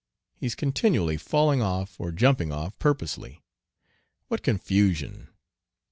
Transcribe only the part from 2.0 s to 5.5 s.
jumping off purposely(?). What confusion!